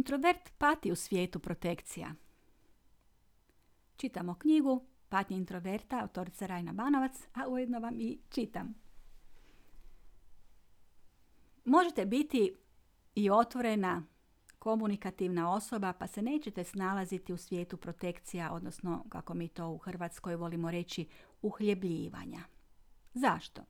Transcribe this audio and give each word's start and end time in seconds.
Introvert 0.00 0.50
pati 0.58 0.92
u 0.92 0.96
svijetu 0.96 1.38
protekcija. 1.38 2.14
Čitamo 3.96 4.34
knjigu 4.34 4.86
Patnje 5.08 5.36
introverta, 5.36 6.00
autorica 6.00 6.46
Rajna 6.46 6.72
Banovac, 6.72 7.12
a 7.34 7.48
ujedno 7.48 7.80
vam 7.80 8.00
i 8.00 8.18
čitam. 8.30 8.74
Možete 11.64 12.06
biti 12.06 12.54
i 13.14 13.30
otvorena, 13.30 14.02
komunikativna 14.58 15.52
osoba, 15.54 15.92
pa 15.92 16.06
se 16.06 16.22
nećete 16.22 16.64
snalaziti 16.64 17.32
u 17.32 17.36
svijetu 17.36 17.76
protekcija, 17.76 18.52
odnosno, 18.52 19.04
kako 19.08 19.34
mi 19.34 19.48
to 19.48 19.68
u 19.68 19.78
Hrvatskoj 19.78 20.36
volimo 20.36 20.70
reći, 20.70 21.08
uhljebljivanja. 21.42 22.40
Zašto? 23.14 23.62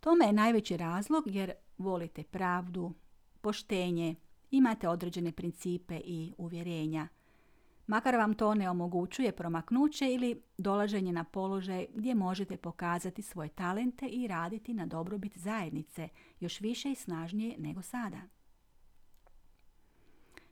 Tome 0.00 0.24
je 0.24 0.32
najveći 0.32 0.76
razlog 0.76 1.24
jer 1.26 1.52
volite 1.78 2.22
pravdu, 2.22 2.92
poštenje, 3.40 4.14
imate 4.50 4.88
određene 4.88 5.32
principe 5.32 6.00
i 6.04 6.32
uvjerenja. 6.38 7.08
Makar 7.86 8.16
vam 8.16 8.34
to 8.34 8.54
ne 8.54 8.70
omogućuje 8.70 9.32
promaknuće 9.32 10.14
ili 10.14 10.42
dolaženje 10.58 11.12
na 11.12 11.24
položaj 11.24 11.86
gdje 11.94 12.14
možete 12.14 12.56
pokazati 12.56 13.22
svoje 13.22 13.48
talente 13.48 14.06
i 14.06 14.26
raditi 14.26 14.74
na 14.74 14.86
dobrobit 14.86 15.38
zajednice, 15.38 16.08
još 16.40 16.60
više 16.60 16.90
i 16.90 16.94
snažnije 16.94 17.54
nego 17.58 17.82
sada. 17.82 18.20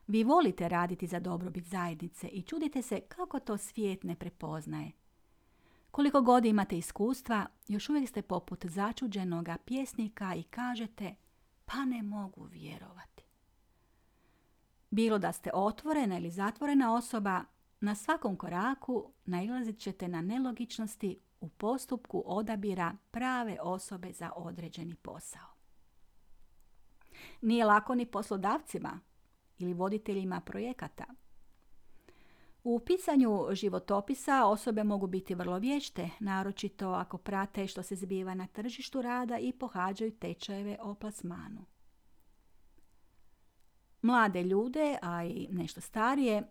Vi 0.06 0.24
volite 0.24 0.68
raditi 0.68 1.06
za 1.06 1.20
dobrobit 1.20 1.64
zajednice 1.64 2.28
i 2.28 2.42
čudite 2.42 2.82
se 2.82 3.00
kako 3.00 3.40
to 3.40 3.58
svijet 3.58 4.04
ne 4.04 4.14
prepoznaje. 4.14 4.92
Koliko 5.90 6.20
god 6.20 6.44
imate 6.44 6.78
iskustva, 6.78 7.46
još 7.68 7.88
uvijek 7.88 8.08
ste 8.08 8.22
poput 8.22 8.66
začuđenoga 8.66 9.56
pjesnika 9.64 10.34
i 10.34 10.42
kažete 10.42 11.14
pa 11.64 11.84
ne 11.84 12.02
mogu 12.02 12.44
vjerovati. 12.44 13.15
Bilo 14.90 15.18
da 15.18 15.32
ste 15.32 15.50
otvorena 15.54 16.18
ili 16.18 16.30
zatvorena 16.30 16.94
osoba, 16.94 17.44
na 17.80 17.94
svakom 17.94 18.36
koraku 18.36 19.12
nailazit 19.24 19.78
ćete 19.78 20.08
na 20.08 20.22
nelogičnosti 20.22 21.18
u 21.40 21.48
postupku 21.48 22.22
odabira 22.26 22.96
prave 23.10 23.58
osobe 23.62 24.12
za 24.12 24.30
određeni 24.36 24.94
posao. 24.94 25.56
Nije 27.40 27.64
lako 27.64 27.94
ni 27.94 28.06
poslodavcima 28.06 29.00
ili 29.58 29.74
voditeljima 29.74 30.40
projekata. 30.40 31.04
U 32.64 32.80
pisanju 32.80 33.46
životopisa 33.52 34.44
osobe 34.46 34.84
mogu 34.84 35.06
biti 35.06 35.34
vrlo 35.34 35.58
vješte, 35.58 36.10
naročito 36.20 36.88
ako 36.88 37.18
prate 37.18 37.66
što 37.66 37.82
se 37.82 37.96
zbiva 37.96 38.34
na 38.34 38.46
tržištu 38.46 39.02
rada 39.02 39.38
i 39.38 39.52
pohađaju 39.52 40.10
tečajeve 40.10 40.78
o 40.82 40.94
plasmanu. 40.94 41.64
Mlade 44.06 44.42
ljude, 44.42 44.98
a 45.02 45.24
i 45.24 45.48
nešto 45.50 45.80
starije, 45.80 46.42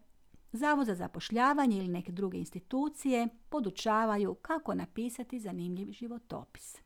Zavod 0.52 0.86
za 0.86 0.96
zapošljavanje 0.96 1.78
ili 1.78 1.88
neke 1.88 2.12
druge 2.12 2.38
institucije 2.38 3.28
podučavaju 3.50 4.34
kako 4.34 4.74
napisati 4.74 5.40
zanimljiv 5.40 5.92
životopis. 5.92 6.78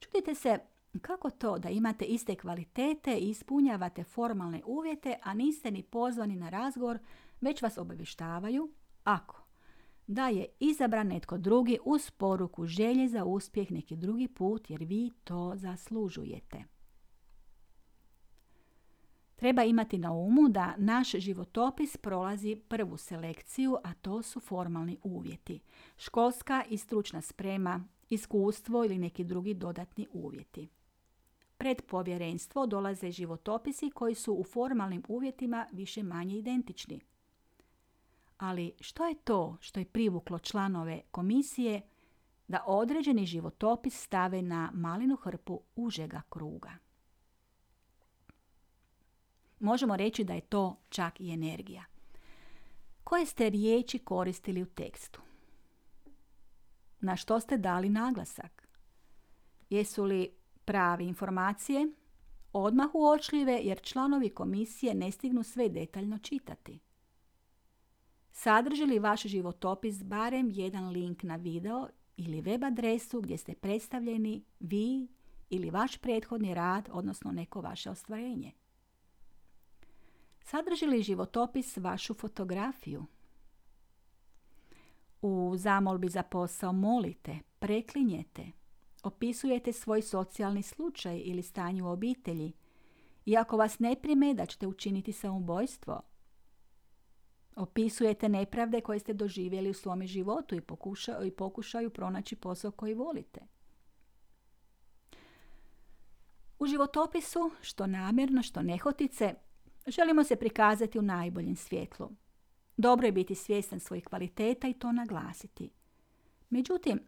Čudite 0.00 0.34
se 0.34 0.58
kako 1.00 1.30
to 1.30 1.58
da 1.58 1.68
imate 1.68 2.04
iste 2.04 2.34
kvalitete 2.34 3.18
i 3.18 3.30
ispunjavate 3.30 4.04
formalne 4.04 4.62
uvjete, 4.66 5.16
a 5.22 5.34
niste 5.34 5.70
ni 5.70 5.82
pozvani 5.82 6.36
na 6.36 6.48
razgovor, 6.48 6.98
već 7.40 7.62
vas 7.62 7.78
obavještavaju 7.78 8.70
ako 9.04 9.42
da 10.06 10.28
je 10.28 10.46
izabran 10.60 11.06
netko 11.06 11.38
drugi 11.38 11.78
uz 11.84 12.10
poruku 12.10 12.66
želje 12.66 13.08
za 13.08 13.24
uspjeh 13.24 13.70
neki 13.70 13.96
drugi 13.96 14.28
put 14.28 14.70
jer 14.70 14.84
vi 14.84 15.10
to 15.24 15.52
zaslužujete. 15.56 16.77
Treba 19.38 19.64
imati 19.64 19.98
na 19.98 20.12
umu 20.12 20.48
da 20.48 20.74
naš 20.76 21.10
životopis 21.10 21.96
prolazi 21.96 22.56
prvu 22.68 22.96
selekciju, 22.96 23.76
a 23.84 23.94
to 23.94 24.22
su 24.22 24.40
formalni 24.40 24.98
uvjeti. 25.02 25.60
Školska 25.96 26.64
i 26.70 26.78
stručna 26.78 27.20
sprema, 27.20 27.84
iskustvo 28.10 28.84
ili 28.84 28.98
neki 28.98 29.24
drugi 29.24 29.54
dodatni 29.54 30.06
uvjeti. 30.12 30.68
Pred 31.58 31.82
povjerenstvo 31.82 32.66
dolaze 32.66 33.10
životopisi 33.10 33.90
koji 33.90 34.14
su 34.14 34.34
u 34.34 34.44
formalnim 34.44 35.02
uvjetima 35.08 35.66
više 35.72 36.02
manje 36.02 36.36
identični. 36.38 37.00
Ali 38.38 38.72
što 38.80 39.06
je 39.06 39.14
to 39.14 39.56
što 39.60 39.80
je 39.80 39.84
privuklo 39.84 40.38
članove 40.38 41.00
komisije 41.10 41.80
da 42.48 42.64
određeni 42.66 43.26
životopis 43.26 44.02
stave 44.04 44.42
na 44.42 44.70
malinu 44.74 45.16
hrpu 45.16 45.60
užega 45.76 46.22
kruga? 46.28 46.87
Možemo 49.60 49.96
reći 49.96 50.24
da 50.24 50.34
je 50.34 50.40
to 50.40 50.76
čak 50.88 51.20
i 51.20 51.30
energija. 51.30 51.84
Koje 53.04 53.26
ste 53.26 53.50
riječi 53.50 53.98
koristili 53.98 54.62
u 54.62 54.66
tekstu? 54.66 55.20
Na 57.00 57.16
što 57.16 57.40
ste 57.40 57.56
dali 57.56 57.88
naglasak? 57.88 58.68
Jesu 59.70 60.04
li 60.04 60.30
prave 60.64 61.04
informacije? 61.04 61.88
Odmah 62.52 62.90
uočljive 62.94 63.60
jer 63.62 63.82
članovi 63.82 64.30
komisije 64.30 64.94
ne 64.94 65.10
stignu 65.10 65.42
sve 65.42 65.68
detaljno 65.68 66.18
čitati. 66.18 66.78
Sadrži 68.32 68.84
li 68.84 68.98
vaš 68.98 69.22
životopis 69.22 70.02
barem 70.02 70.50
jedan 70.50 70.88
link 70.88 71.22
na 71.22 71.36
video 71.36 71.88
ili 72.16 72.40
web 72.40 72.64
adresu 72.64 73.20
gdje 73.20 73.38
ste 73.38 73.54
predstavljeni 73.54 74.44
vi 74.60 75.08
ili 75.50 75.70
vaš 75.70 75.98
prethodni 75.98 76.54
rad, 76.54 76.88
odnosno 76.92 77.32
neko 77.32 77.60
vaše 77.60 77.90
ostvarenje? 77.90 78.52
Sadrži 80.50 80.86
li 80.86 81.02
životopis 81.02 81.76
vašu 81.76 82.14
fotografiju? 82.14 83.04
U 85.22 85.54
zamolbi 85.56 86.08
za 86.08 86.22
posao 86.22 86.72
molite, 86.72 87.38
preklinjete, 87.58 88.46
opisujete 89.02 89.72
svoj 89.72 90.02
socijalni 90.02 90.62
slučaj 90.62 91.22
ili 91.24 91.42
stanje 91.42 91.82
u 91.82 91.86
obitelji. 91.86 92.52
I 93.24 93.36
ako 93.36 93.56
vas 93.56 93.78
ne 93.78 93.96
prime 94.02 94.34
da 94.34 94.46
ćete 94.46 94.66
učiniti 94.66 95.12
samoubojstvo, 95.12 96.02
opisujete 97.56 98.28
nepravde 98.28 98.80
koje 98.80 98.98
ste 98.98 99.12
doživjeli 99.12 99.70
u 99.70 99.74
svome 99.74 100.06
životu 100.06 100.54
i, 100.54 100.60
pokuša, 100.60 101.24
i 101.24 101.30
pokušaju 101.30 101.90
pronaći 101.90 102.36
posao 102.36 102.70
koji 102.70 102.94
volite. 102.94 103.40
U 106.58 106.66
životopisu, 106.66 107.50
što 107.60 107.86
namjerno, 107.86 108.42
što 108.42 108.62
nehotice, 108.62 109.34
Želimo 109.88 110.24
se 110.24 110.36
prikazati 110.36 110.98
u 110.98 111.02
najboljem 111.02 111.56
svjetlu. 111.56 112.10
Dobro 112.76 113.06
je 113.06 113.12
biti 113.12 113.34
svjestan 113.34 113.80
svojih 113.80 114.04
kvaliteta 114.04 114.68
i 114.68 114.74
to 114.74 114.92
naglasiti. 114.92 115.70
Međutim, 116.50 117.00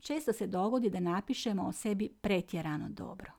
često 0.00 0.32
se 0.32 0.46
dogodi 0.46 0.90
da 0.90 1.00
napišemo 1.00 1.66
o 1.66 1.72
sebi 1.72 2.08
pretjerano 2.20 2.88
dobro. 2.88 3.32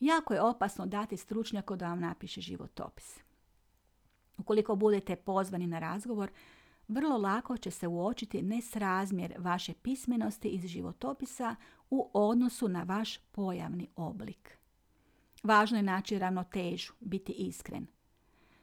Jako 0.00 0.34
je 0.34 0.42
opasno 0.42 0.86
dati 0.86 1.16
stručnjaku 1.16 1.76
da 1.76 1.88
vam 1.88 2.00
napiše 2.00 2.40
životopis. 2.40 3.18
Ukoliko 4.38 4.76
budete 4.76 5.16
pozvani 5.16 5.66
na 5.66 5.78
razgovor, 5.78 6.30
vrlo 6.88 7.18
lako 7.18 7.56
će 7.56 7.70
se 7.70 7.88
uočiti 7.88 8.42
nesrazmjer 8.42 9.34
vaše 9.38 9.74
pismenosti 9.74 10.48
iz 10.48 10.66
životopisa 10.66 11.56
u 11.90 12.10
odnosu 12.12 12.68
na 12.68 12.82
vaš 12.82 13.18
pojavni 13.18 13.88
oblik. 13.96 14.61
Važno 15.42 15.76
je 15.76 15.82
naći 15.82 16.18
ravnotežu, 16.18 16.92
biti 17.00 17.32
iskren. 17.32 17.86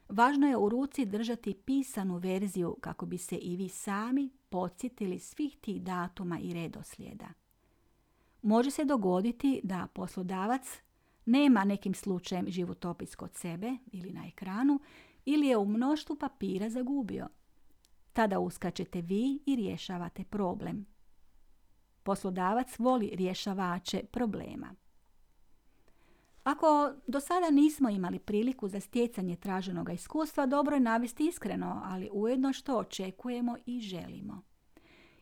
Važno 0.10 0.48
je 0.48 0.58
u 0.58 0.70
ruci 0.70 1.06
držati 1.06 1.54
pisanu 1.54 2.18
verziju 2.18 2.78
kako 2.82 3.06
bi 3.06 3.18
se 3.18 3.36
i 3.36 3.56
vi 3.56 3.70
sami 3.70 4.30
podsjetili 4.50 5.20
svih 5.20 5.58
tih 5.62 5.82
datuma 5.82 6.40
i 6.40 6.54
redoslijeda. 6.54 7.28
Može 8.42 8.72
se 8.72 8.86
dogoditi 8.86 9.62
da 9.64 9.88
poslodavac 9.94 10.82
nema 11.26 11.64
nekim 11.64 11.94
slučajem 11.94 12.46
životopis 12.50 13.16
kod 13.16 13.36
sebe 13.36 13.78
ili 13.92 14.14
na 14.14 14.28
ekranu 14.28 14.80
ili 15.26 15.48
je 15.48 15.58
u 15.58 15.66
mnoštvu 15.66 16.16
papira 16.16 16.70
zagubio. 16.70 17.28
Tada 18.14 18.40
uskačete 18.40 19.02
vi 19.02 19.40
i 19.46 19.56
rješavate 19.56 20.24
problem. 20.24 20.86
Poslodavac 22.04 22.80
voli 22.80 23.12
rješavače 23.14 24.04
problema. 24.12 24.76
Ako 26.44 26.94
do 27.08 27.20
sada 27.20 27.50
nismo 27.50 27.90
imali 27.90 28.20
priliku 28.20 28.68
za 28.68 28.80
stjecanje 28.80 29.36
traženog 29.36 29.90
iskustva, 29.94 30.46
dobro 30.46 30.76
je 30.76 30.80
navesti 30.80 31.28
iskreno, 31.28 31.82
ali 31.86 32.10
ujedno 32.14 32.54
što 32.54 32.78
očekujemo 32.78 33.58
i 33.66 33.80
želimo. 33.80 34.42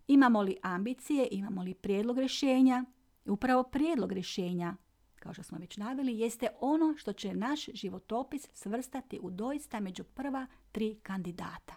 Imamo 0.07 0.41
li 0.41 0.57
ambicije, 0.61 1.27
imamo 1.31 1.63
li 1.63 1.73
prijedlog 1.73 2.17
rješenja? 2.17 2.85
Upravo 3.25 3.63
prijedlog 3.63 4.11
rješenja, 4.11 4.75
kao 5.19 5.33
što 5.33 5.43
smo 5.43 5.57
već 5.57 5.77
naveli, 5.77 6.19
jeste 6.19 6.47
ono 6.59 6.97
što 6.97 7.13
će 7.13 7.33
naš 7.33 7.65
životopis 7.65 8.47
svrstati 8.53 9.19
u 9.21 9.29
doista 9.29 9.79
među 9.79 10.03
prva 10.03 10.47
tri 10.71 10.99
kandidata. 11.03 11.75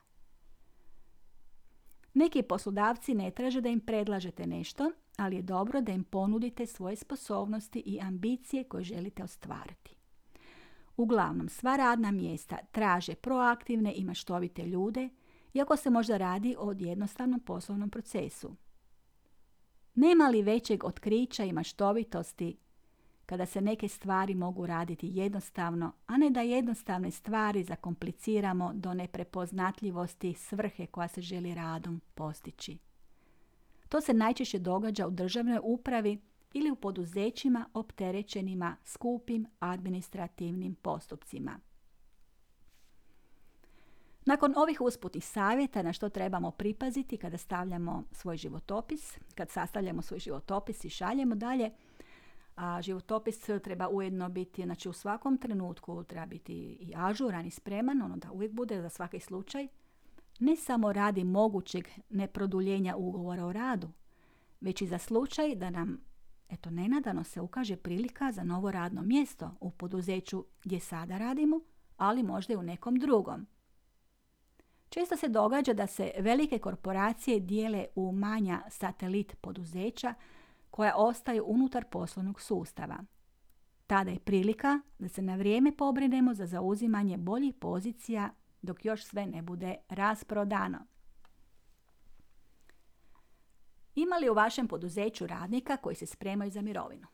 Neki 2.14 2.42
poslodavci 2.42 3.14
ne 3.14 3.30
traže 3.30 3.60
da 3.60 3.68
im 3.68 3.80
predlažete 3.80 4.46
nešto, 4.46 4.90
ali 5.16 5.36
je 5.36 5.42
dobro 5.42 5.80
da 5.80 5.92
im 5.92 6.04
ponudite 6.04 6.66
svoje 6.66 6.96
sposobnosti 6.96 7.82
i 7.86 8.00
ambicije 8.00 8.64
koje 8.64 8.84
želite 8.84 9.24
ostvariti. 9.24 9.94
Uglavnom, 10.96 11.48
sva 11.48 11.76
radna 11.76 12.10
mjesta 12.10 12.56
traže 12.72 13.14
proaktivne 13.14 13.92
i 13.96 14.04
maštovite 14.04 14.66
ljude, 14.66 15.08
iako 15.54 15.76
se 15.76 15.90
možda 15.90 16.16
radi 16.16 16.56
o 16.58 16.72
jednostavnom 16.78 17.40
poslovnom 17.40 17.90
procesu. 17.90 18.56
Nema 19.94 20.28
li 20.28 20.42
većeg 20.42 20.84
otkrića 20.84 21.44
i 21.44 21.52
maštovitosti 21.52 22.56
kada 23.30 23.46
se 23.46 23.60
neke 23.60 23.88
stvari 23.88 24.34
mogu 24.34 24.66
raditi 24.66 25.10
jednostavno, 25.14 25.92
a 26.06 26.16
ne 26.16 26.30
da 26.30 26.40
jednostavne 26.40 27.10
stvari 27.10 27.64
zakompliciramo 27.64 28.72
do 28.74 28.94
neprepoznatljivosti 28.94 30.34
svrhe 30.34 30.86
koja 30.86 31.08
se 31.08 31.20
želi 31.20 31.54
radom 31.54 32.00
postići. 32.14 32.78
To 33.88 34.00
se 34.00 34.14
najčešće 34.14 34.58
događa 34.58 35.06
u 35.06 35.10
državnoj 35.10 35.58
upravi 35.62 36.20
ili 36.52 36.70
u 36.70 36.76
poduzećima 36.76 37.66
opterećenima 37.74 38.76
skupim 38.84 39.46
administrativnim 39.58 40.74
postupcima. 40.74 41.58
Nakon 44.24 44.54
ovih 44.56 44.80
usputnih 44.80 45.24
savjeta 45.24 45.82
na 45.82 45.92
što 45.92 46.08
trebamo 46.08 46.50
pripaziti 46.50 47.16
kada 47.16 47.38
stavljamo 47.38 48.04
svoj 48.12 48.36
životopis, 48.36 49.18
kad 49.34 49.50
sastavljamo 49.50 50.02
svoj 50.02 50.18
životopis 50.18 50.84
i 50.84 50.90
šaljemo 50.90 51.34
dalje, 51.34 51.70
a 52.60 52.82
životopis 52.82 53.40
treba 53.64 53.88
ujedno 53.88 54.28
biti, 54.28 54.62
znači 54.62 54.88
u 54.88 54.92
svakom 54.92 55.38
trenutku 55.38 56.04
treba 56.04 56.26
biti 56.26 56.52
i 56.80 56.92
ažuran 56.96 57.46
i 57.46 57.50
spreman, 57.50 58.02
ono 58.02 58.16
da 58.16 58.32
uvijek 58.32 58.52
bude 58.52 58.82
za 58.82 58.88
svaki 58.88 59.20
slučaj, 59.20 59.68
ne 60.40 60.56
samo 60.56 60.92
radi 60.92 61.24
mogućeg 61.24 61.88
neproduljenja 62.10 62.96
ugovora 62.96 63.44
o 63.44 63.52
radu, 63.52 63.88
već 64.60 64.82
i 64.82 64.86
za 64.86 64.98
slučaj 64.98 65.54
da 65.54 65.70
nam, 65.70 66.00
eto 66.48 66.70
nenadano 66.70 67.24
se 67.24 67.40
ukaže 67.40 67.76
prilika 67.76 68.32
za 68.32 68.44
novo 68.44 68.70
radno 68.70 69.02
mjesto 69.02 69.54
u 69.60 69.70
poduzeću 69.70 70.44
gdje 70.62 70.80
sada 70.80 71.18
radimo, 71.18 71.60
ali 71.96 72.22
možda 72.22 72.54
i 72.54 72.56
u 72.56 72.62
nekom 72.62 72.96
drugom. 72.96 73.46
Često 74.88 75.16
se 75.16 75.28
događa 75.28 75.72
da 75.72 75.86
se 75.86 76.12
velike 76.18 76.58
korporacije 76.58 77.40
dijele 77.40 77.86
u 77.94 78.12
manja 78.12 78.62
satelit 78.68 79.36
poduzeća 79.40 80.14
koja 80.80 80.96
ostaju 80.96 81.44
unutar 81.46 81.84
poslovnog 81.84 82.40
sustava. 82.40 83.04
Tada 83.86 84.10
je 84.10 84.18
prilika 84.18 84.80
da 84.98 85.08
se 85.08 85.22
na 85.22 85.36
vrijeme 85.36 85.76
pobrinemo 85.76 86.34
za 86.34 86.46
zauzimanje 86.46 87.16
boljih 87.16 87.54
pozicija 87.54 88.30
dok 88.62 88.84
još 88.84 89.04
sve 89.04 89.26
ne 89.26 89.42
bude 89.42 89.74
rasprodano. 89.88 90.78
Ima 93.94 94.16
li 94.16 94.28
u 94.30 94.34
vašem 94.34 94.68
poduzeću 94.68 95.26
radnika 95.26 95.76
koji 95.76 95.96
se 95.96 96.06
spremaju 96.06 96.50
za 96.50 96.62
mirovinu? 96.62 97.06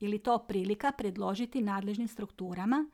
Ili 0.00 0.18
to 0.18 0.38
prilika 0.38 0.92
predložiti 0.92 1.62
nadležnim 1.62 2.08
strukturama 2.08 2.90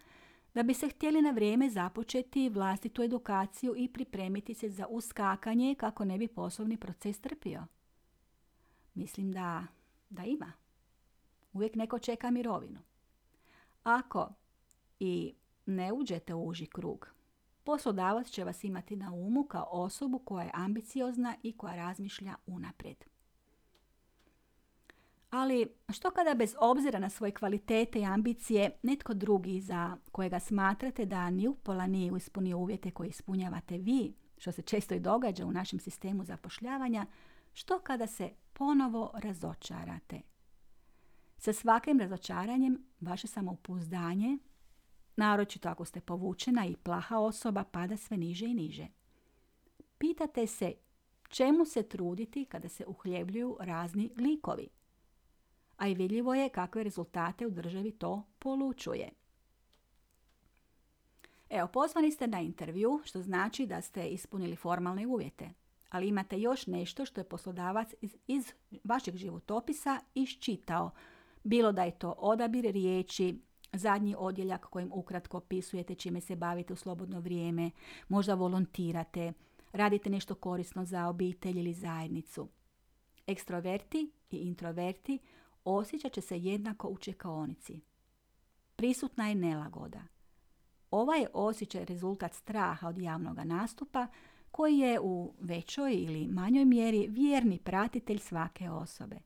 da 0.55 0.63
bi 0.63 0.75
se 0.75 0.89
htjeli 0.89 1.23
na 1.23 1.31
vrijeme 1.31 1.71
započeti 1.71 2.49
vlastitu 2.49 3.03
edukaciju 3.03 3.75
i 3.77 3.89
pripremiti 3.89 4.55
se 4.55 4.69
za 4.69 4.87
uskakanje 4.87 5.75
kako 5.75 6.05
ne 6.05 6.19
bi 6.19 6.29
poslovni 6.29 6.77
proces 6.77 7.21
trpio? 7.21 7.67
Mislim 8.99 9.33
da, 9.33 9.67
da 10.11 10.23
ima. 10.23 10.53
Uvijek 11.53 11.75
neko 11.75 11.99
čeka 11.99 12.31
mirovinu. 12.31 12.81
Ako 13.85 14.29
i 15.01 15.35
ne 15.67 15.93
uđete 15.93 16.35
u 16.35 16.47
uži 16.47 16.67
krug, 16.67 17.09
poslodavac 17.65 18.29
će 18.29 18.45
vas 18.45 18.65
imati 18.65 18.97
na 18.97 19.13
umu 19.13 19.45
kao 19.45 19.69
osobu 19.71 20.19
koja 20.19 20.45
je 20.45 20.51
ambiciozna 20.55 21.37
i 21.43 21.57
koja 21.57 21.77
razmišlja 21.77 22.35
unaprijed. 22.47 23.05
Ali 25.31 25.69
što 25.89 26.11
kada 26.11 26.35
bez 26.35 26.55
obzira 26.61 26.99
na 26.99 27.11
svoje 27.11 27.33
kvalitete 27.33 28.01
i 28.01 28.05
ambicije 28.05 28.71
netko 28.83 29.15
drugi 29.15 29.61
za 29.61 29.97
kojega 30.13 30.41
smatrate 30.41 31.05
da 31.05 31.31
ni 31.31 31.49
upola 31.49 31.87
nije 31.87 32.13
ispunio 32.17 32.59
uvjete 32.59 32.91
koje 32.91 33.09
ispunjavate 33.09 33.79
vi, 33.79 34.15
što 34.39 34.53
se 34.53 34.63
često 34.63 34.95
i 34.95 35.01
događa 35.01 35.47
u 35.47 35.53
našem 35.53 35.81
sistemu 35.81 36.25
zapošljavanja, 36.25 37.07
što 37.53 37.79
kada 37.79 38.07
se 38.07 38.31
ponovo 38.59 39.11
razočarate? 39.15 40.21
Sa 41.39 41.53
svakim 41.53 42.01
razočaranjem 42.01 42.85
vaše 43.01 43.27
samopouzdanje, 43.27 44.39
naročito 45.17 45.69
ako 45.69 45.85
ste 45.85 46.01
povučena 46.01 46.67
i 46.67 46.77
plaha 46.77 47.19
osoba, 47.19 47.65
pada 47.65 47.97
sve 47.97 48.17
niže 48.17 48.47
i 48.47 48.55
niže. 48.55 48.87
Pitate 49.99 50.47
se 50.47 50.75
čemu 51.29 51.65
se 51.65 51.83
truditi 51.83 52.45
kada 52.45 52.69
se 52.69 52.85
uhljebljuju 52.87 53.57
razni 53.61 54.11
likovi 54.17 54.69
a 55.79 55.89
i 55.89 55.95
vidljivo 55.95 56.35
je 56.35 56.49
kakve 56.49 56.85
rezultate 56.85 57.47
u 57.47 57.51
državi 57.51 57.93
to 57.93 58.23
polučuje. 58.39 59.11
Evo, 61.51 61.69
pozvani 61.69 62.11
ste 62.11 62.27
na 62.27 62.41
intervju, 62.41 63.01
što 63.05 63.23
znači 63.23 63.67
da 63.67 63.81
ste 63.81 64.09
ispunili 64.09 64.57
formalne 64.57 65.07
uvjete, 65.07 65.51
ali 65.89 66.09
imate 66.09 66.41
još 66.41 66.67
nešto 66.67 67.05
što 67.05 67.21
je 67.21 67.29
poslodavac 67.29 67.95
iz, 68.01 68.17
iz 68.27 68.53
vašeg 68.85 69.17
životopisa 69.17 70.01
iščitao, 70.15 70.91
bilo 71.45 71.73
da 71.73 71.85
je 71.85 71.99
to 71.99 72.15
odabir 72.19 72.65
riječi, 72.65 73.41
zadnji 73.73 74.15
odjeljak 74.19 74.67
kojim 74.67 74.91
ukratko 74.93 75.37
opisujete 75.37 75.95
čime 75.95 76.21
se 76.21 76.37
bavite 76.37 76.73
u 76.73 76.77
slobodno 76.77 77.21
vrijeme, 77.21 77.71
možda 78.09 78.35
volontirate, 78.35 79.33
radite 79.73 80.11
nešto 80.11 80.35
korisno 80.35 80.85
za 80.85 81.09
obitelj 81.09 81.59
ili 81.59 81.75
zajednicu. 81.75 82.49
Ekstroverti 83.27 84.11
i 84.31 84.37
introverti 84.37 85.19
osjećat 85.65 86.13
će 86.13 86.21
se 86.21 86.39
jednako 86.39 86.89
u 86.89 86.99
čekaonici. 86.99 87.81
Prisutna 88.77 89.29
je 89.29 89.35
nelagoda. 89.35 90.03
Ovaj 90.91 91.21
je 91.21 91.29
osjećaj 91.33 91.85
rezultat 91.85 92.35
straha 92.35 92.89
od 92.89 92.99
javnog 92.99 93.39
nastupa 93.39 94.07
koji 94.51 94.79
je 94.79 95.01
u 95.01 95.35
većoj 95.41 95.95
ili 95.95 96.29
manjoj 96.29 96.65
mjeri 96.65 97.07
vjerni 97.09 97.59
pratitelj 97.59 98.19
svake 98.19 98.71
osobe. 98.71 99.17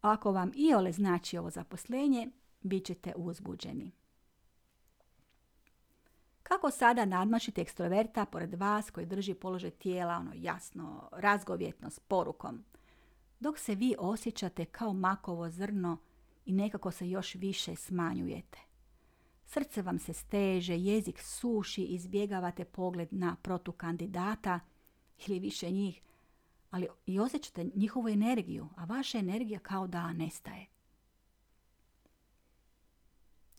Ako 0.00 0.32
vam 0.32 0.52
i 0.54 0.74
ole 0.74 0.92
znači 0.92 1.38
ovo 1.38 1.50
zaposlenje, 1.50 2.28
bit 2.60 2.84
ćete 2.84 3.12
uzbuđeni. 3.16 3.92
Kako 6.42 6.70
sada 6.70 7.04
nadmašiti 7.04 7.60
ekstroverta 7.60 8.24
pored 8.26 8.54
vas 8.54 8.90
koji 8.90 9.06
drži 9.06 9.34
položaj 9.34 9.70
tijela 9.70 10.16
ono 10.16 10.32
jasno, 10.34 11.08
razgovjetno, 11.12 11.90
s 11.90 11.98
porukom? 11.98 12.64
dok 13.44 13.58
se 13.58 13.74
vi 13.74 13.94
osjećate 13.98 14.64
kao 14.64 14.92
makovo 14.92 15.50
zrno 15.50 15.98
i 16.44 16.52
nekako 16.52 16.90
se 16.90 17.10
još 17.10 17.34
više 17.34 17.76
smanjujete. 17.76 18.58
Srce 19.46 19.82
vam 19.82 19.98
se 19.98 20.12
steže, 20.12 20.78
jezik 20.78 21.20
suši, 21.20 21.82
izbjegavate 21.82 22.64
pogled 22.64 23.08
na 23.10 23.36
protukandidata 23.42 24.60
ili 25.26 25.38
više 25.38 25.70
njih, 25.70 26.02
ali 26.70 26.88
i 27.06 27.18
osjećate 27.18 27.64
njihovu 27.74 28.08
energiju, 28.08 28.68
a 28.76 28.84
vaša 28.84 29.18
energija 29.18 29.58
kao 29.58 29.86
da 29.86 30.12
nestaje. 30.12 30.66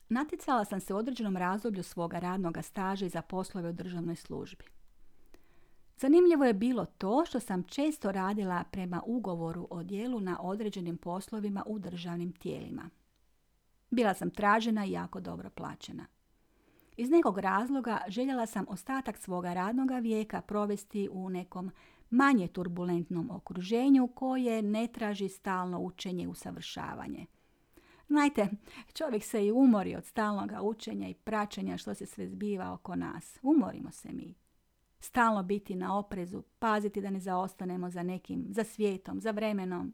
Naticala 0.09 0.65
sam 0.65 0.79
se 0.79 0.93
u 0.93 0.97
određenom 0.97 1.37
razdoblju 1.37 1.83
svoga 1.83 2.19
radnog 2.19 2.57
staža 2.61 3.05
i 3.05 3.09
za 3.09 3.21
poslove 3.21 3.69
u 3.69 3.73
državnoj 3.73 4.15
službi. 4.15 4.65
Zanimljivo 5.97 6.45
je 6.45 6.53
bilo 6.53 6.85
to 6.85 7.25
što 7.25 7.39
sam 7.39 7.63
često 7.63 8.11
radila 8.11 8.63
prema 8.71 9.01
ugovoru 9.05 9.67
o 9.69 9.83
dijelu 9.83 10.19
na 10.19 10.37
određenim 10.41 10.97
poslovima 10.97 11.63
u 11.67 11.79
državnim 11.79 12.31
tijelima. 12.31 12.89
Bila 13.89 14.13
sam 14.13 14.29
tražena 14.29 14.85
i 14.85 14.91
jako 14.91 15.19
dobro 15.19 15.49
plaćena. 15.49 16.05
Iz 16.97 17.09
nekog 17.09 17.37
razloga 17.37 18.01
željela 18.07 18.45
sam 18.45 18.65
ostatak 18.69 19.17
svoga 19.17 19.53
radnog 19.53 19.91
vijeka 20.01 20.41
provesti 20.41 21.09
u 21.11 21.29
nekom 21.29 21.71
manje 22.09 22.47
turbulentnom 22.47 23.31
okruženju 23.31 24.07
koje 24.07 24.61
ne 24.61 24.87
traži 24.87 25.29
stalno 25.29 25.79
učenje 25.79 26.23
i 26.23 26.27
usavršavanje. 26.27 27.25
Znajte, 28.07 28.47
čovjek 28.93 29.23
se 29.23 29.45
i 29.45 29.51
umori 29.51 29.95
od 29.95 30.05
stalnog 30.05 30.51
učenja 30.61 31.07
i 31.07 31.13
praćenja 31.13 31.77
što 31.77 31.93
se 31.93 32.05
sve 32.05 32.27
zbiva 32.27 32.73
oko 32.73 32.95
nas. 32.95 33.39
Umorimo 33.41 33.91
se 33.91 34.11
mi 34.11 34.35
stalno 35.05 35.43
biti 35.43 35.75
na 35.75 35.97
oprezu, 35.97 36.43
paziti 36.59 37.01
da 37.01 37.09
ne 37.09 37.19
zaostanemo 37.19 37.89
za 37.89 38.03
nekim, 38.03 38.45
za 38.49 38.63
svijetom, 38.63 39.21
za 39.21 39.31
vremenom, 39.31 39.93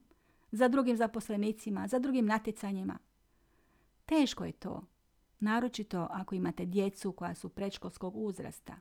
za 0.52 0.68
drugim 0.68 0.98
zaposlenicima, 0.98 1.88
za 1.88 2.00
drugim 2.00 2.26
natjecanjima. 2.26 2.98
Teško 4.12 4.46
je 4.46 4.52
to, 4.52 4.86
naročito 5.40 6.08
ako 6.12 6.36
imate 6.36 6.66
djecu 6.66 7.12
koja 7.12 7.36
su 7.36 7.50
predškolskog 7.50 8.18
uzrasta. 8.18 8.76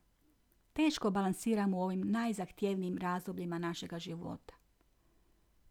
Teško 0.72 1.10
balansiramo 1.10 1.78
u 1.78 1.82
ovim 1.82 2.10
najzahtjevnijim 2.10 2.98
razdobljima 2.98 3.58
našega 3.58 3.98
života. 3.98 4.54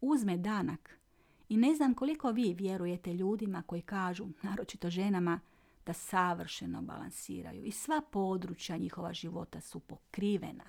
Uzme 0.00 0.36
danak 0.36 0.98
i 1.48 1.56
ne 1.56 1.74
znam 1.74 1.94
koliko 1.94 2.30
vi 2.30 2.54
vjerujete 2.54 3.14
ljudima 3.14 3.62
koji 3.62 3.82
kažu, 3.82 4.26
naročito 4.42 4.90
ženama, 4.90 5.40
da 5.86 5.92
savršeno 5.92 6.82
balansiraju 6.82 7.64
i 7.64 7.70
sva 7.70 8.02
područja 8.12 8.76
njihova 8.76 9.12
života 9.12 9.60
su 9.60 9.80
pokrivena. 9.80 10.64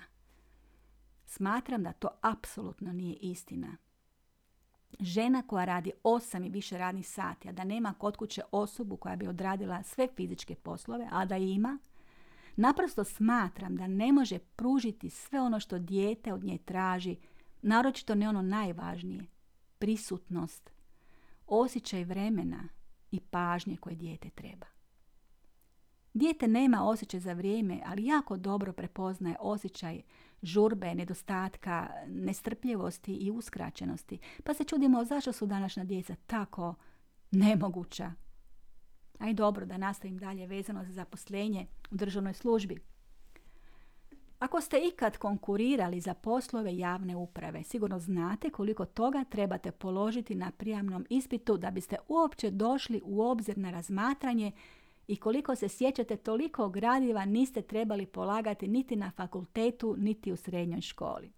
Smatram 1.26 1.82
da 1.82 1.92
to 1.92 2.08
apsolutno 2.20 2.92
nije 2.92 3.16
istina. 3.16 3.76
Žena 5.00 5.42
koja 5.42 5.64
radi 5.64 5.92
osam 6.02 6.44
i 6.44 6.50
više 6.50 6.78
radnih 6.78 7.08
sati, 7.08 7.48
a 7.48 7.52
da 7.52 7.64
nema 7.64 7.94
kod 7.98 8.16
kuće 8.16 8.42
osobu 8.52 8.96
koja 8.96 9.16
bi 9.16 9.26
odradila 9.26 9.82
sve 9.82 10.08
fizičke 10.16 10.54
poslove, 10.54 11.08
a 11.12 11.24
da 11.24 11.36
ima, 11.36 11.78
naprosto 12.56 13.04
smatram 13.04 13.76
da 13.76 13.86
ne 13.86 14.12
može 14.12 14.38
pružiti 14.38 15.10
sve 15.10 15.40
ono 15.40 15.60
što 15.60 15.78
dijete 15.78 16.32
od 16.32 16.44
nje 16.44 16.58
traži, 16.58 17.16
naročito 17.62 18.14
ne 18.14 18.28
ono 18.28 18.42
najvažnije, 18.42 19.26
prisutnost, 19.78 20.70
osjećaj 21.46 22.04
vremena 22.04 22.68
i 23.10 23.20
pažnje 23.20 23.76
koje 23.76 23.96
dijete 23.96 24.30
treba. 24.30 24.66
Dijete 26.14 26.48
nema 26.48 26.84
osjećaj 26.84 27.20
za 27.20 27.32
vrijeme, 27.32 27.80
ali 27.86 28.06
jako 28.06 28.36
dobro 28.36 28.72
prepoznaje 28.72 29.36
osjećaj 29.40 30.02
žurbe, 30.42 30.94
nedostatka, 30.94 31.88
nestrpljivosti 32.06 33.14
i 33.14 33.30
uskraćenosti. 33.30 34.18
Pa 34.44 34.54
se 34.54 34.64
čudimo 34.64 35.04
zašto 35.04 35.32
su 35.32 35.46
današnja 35.46 35.84
djeca 35.84 36.14
tako 36.26 36.74
nemoguća. 37.30 38.12
Aj 39.18 39.34
dobro 39.34 39.66
da 39.66 39.76
nastavim 39.76 40.18
dalje 40.18 40.46
vezano 40.46 40.84
za 40.84 40.92
zaposlenje 40.92 41.66
u 41.90 41.96
državnoj 41.96 42.34
službi. 42.34 42.80
Ako 44.38 44.60
ste 44.60 44.80
ikad 44.88 45.16
konkurirali 45.16 46.00
za 46.00 46.14
poslove 46.14 46.76
javne 46.76 47.16
uprave, 47.16 47.62
sigurno 47.62 47.98
znate 47.98 48.50
koliko 48.50 48.84
toga 48.84 49.24
trebate 49.24 49.72
položiti 49.72 50.34
na 50.34 50.50
prijamnom 50.50 51.06
ispitu 51.10 51.56
da 51.56 51.70
biste 51.70 51.96
uopće 52.08 52.50
došli 52.50 53.00
u 53.04 53.22
obzir 53.22 53.58
na 53.58 53.70
razmatranje 53.70 54.52
i 55.06 55.16
koliko 55.16 55.56
se 55.56 55.68
sjećate 55.68 56.16
toliko 56.16 56.68
gradiva 56.68 57.24
niste 57.24 57.62
trebali 57.62 58.06
polagati 58.06 58.68
niti 58.68 58.96
na 58.96 59.10
fakultetu, 59.10 59.96
niti 59.98 60.32
u 60.32 60.36
srednjoj 60.36 60.80
školi. 60.80 61.32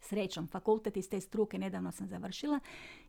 Srećom, 0.00 0.48
fakultet 0.48 0.96
iz 0.96 1.08
te 1.08 1.20
struke 1.20 1.58
nedavno 1.58 1.92
sam 1.92 2.08
završila 2.08 2.60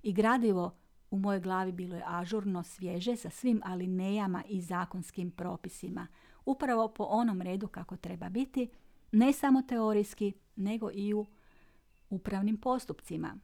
i 0.04 0.14
gradivo 0.14 0.78
u 1.12 1.20
mojoj 1.20 1.40
glavi 1.40 1.72
bilo 1.72 1.96
je 1.96 2.04
ažurno, 2.06 2.64
svježe, 2.64 3.16
sa 3.16 3.30
svim 3.30 3.62
alinejama 3.64 4.44
i 4.48 4.62
zakonskim 4.62 5.32
propisima. 5.32 6.08
Upravo 6.46 6.88
po 6.88 7.04
onom 7.04 7.42
redu 7.42 7.68
kako 7.68 7.98
treba 7.98 8.30
biti, 8.30 8.70
ne 9.12 9.34
samo 9.34 9.62
teorijski, 9.62 10.34
nego 10.56 10.90
i 10.94 11.14
u 11.14 11.26
upravnim 12.10 12.58
postupcima. 12.58 13.36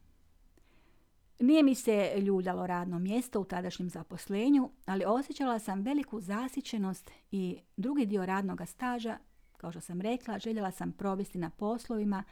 Nije 1.40 1.62
mi 1.62 1.74
se 1.74 2.14
ljuljalo 2.20 2.66
radno 2.66 2.98
mjesto 2.98 3.40
u 3.40 3.44
tadašnjem 3.44 3.90
zaposlenju, 3.90 4.70
ali 4.86 5.04
osjećala 5.04 5.58
sam 5.58 5.82
veliku 5.82 6.20
zasićenost 6.20 7.10
i 7.30 7.58
drugi 7.76 8.06
dio 8.06 8.26
radnog 8.26 8.62
staža, 8.66 9.18
kao 9.56 9.70
što 9.70 9.80
sam 9.80 10.00
rekla, 10.00 10.38
željela 10.38 10.70
sam 10.70 10.92
provesti 10.92 11.38
na 11.38 11.50
poslovima 11.50 12.24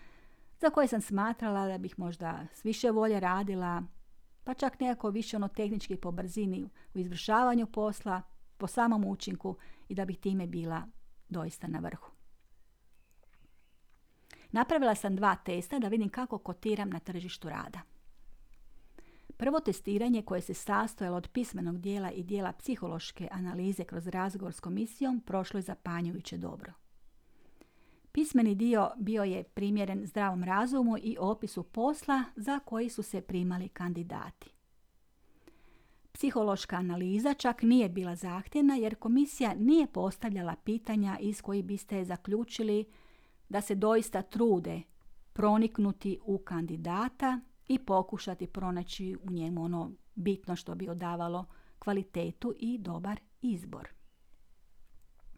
za 0.61 0.71
koje 0.71 0.89
sam 0.89 1.01
smatrala 1.01 1.67
da 1.67 1.79
bih 1.79 1.99
možda 1.99 2.47
s 2.53 2.65
više 2.65 2.91
volje 2.91 3.21
radila, 3.21 3.83
pa 4.45 4.55
čak 4.55 4.81
nekako 4.81 5.11
više 5.11 5.37
ono 5.37 5.49
tehnički 5.49 5.97
po 5.97 6.11
brzini 6.11 6.69
u 6.95 6.99
izvršavanju 6.99 7.67
posla, 7.67 8.23
po 8.57 8.67
samom 8.67 9.05
učinku 9.05 9.57
i 9.89 9.95
da 9.95 10.05
bih 10.05 10.19
time 10.19 10.47
bila 10.47 10.83
doista 11.29 11.67
na 11.67 11.79
vrhu. 11.79 12.11
Napravila 14.51 14.95
sam 14.95 15.17
dva 15.17 15.37
testa 15.37 15.79
da 15.79 15.89
vidim 15.89 16.09
kako 16.09 16.39
kotiram 16.39 16.91
na 16.91 16.99
tržištu 16.99 17.49
rada. 17.49 17.81
Prvo 19.39 19.61
testiranje 19.61 20.23
koje 20.23 20.41
se 20.41 20.55
sastojalo 20.55 21.17
od 21.17 21.29
pismenog 21.29 21.79
dijela 21.79 22.11
i 22.11 22.23
dijela 22.23 22.53
psihološke 22.53 23.29
analize 23.33 23.85
kroz 23.85 24.07
razgovor 24.07 24.53
s 24.53 24.61
komisijom 24.61 25.21
prošlo 25.21 25.59
je 25.59 25.63
zapanjujuće 25.63 26.37
dobro. 26.37 26.73
Pismeni 28.13 28.55
dio 28.55 28.91
bio 28.97 29.25
je 29.25 29.45
primjeren 29.45 30.07
zdravom 30.07 30.45
razumu 30.45 30.99
i 30.99 31.17
opisu 31.21 31.63
posla 31.63 32.25
za 32.37 32.59
koji 32.59 32.89
su 32.89 33.03
se 33.03 33.21
primali 33.21 33.69
kandidati. 33.69 34.51
Psihološka 36.13 36.77
analiza 36.77 37.35
čak 37.35 37.63
nije 37.63 37.89
bila 37.89 38.17
zahtjevna 38.17 38.75
jer 38.75 38.95
komisija 38.95 39.55
nije 39.55 39.87
postavljala 39.87 40.57
pitanja 40.65 41.19
iz 41.21 41.43
koji 41.43 41.63
biste 41.63 42.05
zaključili 42.05 42.85
da 43.49 43.61
se 43.61 43.75
doista 43.75 44.23
trude 44.23 44.83
proniknuti 45.33 46.19
u 46.23 46.39
kandidata 46.39 47.41
i 47.69 47.79
pokušati 47.79 48.47
pronaći 48.47 49.17
u 49.23 49.31
njemu 49.31 49.65
ono 49.65 49.93
bitno 50.15 50.57
što 50.57 50.75
bi 50.75 50.89
odavalo 50.89 51.45
kvalitetu 51.79 52.55
i 52.59 52.79
dobar 52.79 53.21
izbor. 53.43 53.89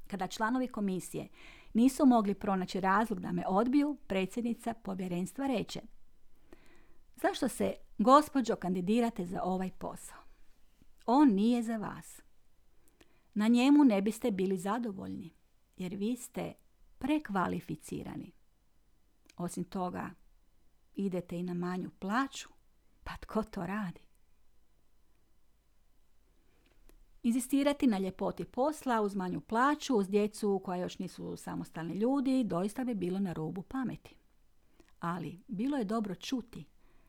Kada 0.06 0.26
članovi 0.26 0.68
komisije 0.68 1.28
nisu 1.74 2.06
mogli 2.06 2.34
pronaći 2.34 2.80
razlog 2.80 3.20
da 3.20 3.32
me 3.32 3.42
odbiju, 3.46 3.96
predsjednica 4.06 4.74
povjerenstva 4.74 5.46
reče 5.46 5.80
Zašto 7.22 7.48
se, 7.48 7.74
gospođo, 7.98 8.56
kandidirate 8.56 9.26
za 9.26 9.42
ovaj 9.42 9.70
posao? 9.70 10.18
On 11.06 11.28
nije 11.28 11.62
za 11.62 11.76
vas. 11.76 12.22
Na 13.34 13.48
njemu 13.48 13.84
ne 13.84 14.02
biste 14.02 14.30
bili 14.30 14.56
zadovoljni, 14.56 15.34
jer 15.76 15.94
vi 15.94 16.16
ste 16.16 16.52
prekvalificirani. 16.98 18.32
Osim 19.36 19.64
toga, 19.64 20.10
idete 20.94 21.38
i 21.38 21.42
na 21.42 21.54
manju 21.54 21.90
plaću. 21.98 22.48
Pa 23.04 23.16
tko 23.16 23.42
to 23.42 23.66
radi? 23.66 24.00
Inzistirati 27.22 27.86
na 27.86 27.98
ljepoti 27.98 28.44
posla 28.44 29.00
uz 29.00 29.14
manju 29.14 29.40
plaću, 29.40 29.96
uz 29.96 30.08
djecu 30.08 30.60
koja 30.64 30.80
još 30.80 30.98
nisu 30.98 31.36
samostalni 31.36 31.94
ljudi, 31.94 32.44
doista 32.44 32.84
bi 32.84 32.94
bilo 32.94 33.18
na 33.18 33.32
rubu 33.32 33.62
pameti. 33.62 34.14
Ali 35.00 35.42
bilo 35.48 35.76
je 35.76 35.84
dobro 35.84 36.14
čuti 36.14 36.64